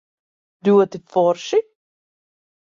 [0.69, 1.61] Ļoti forši?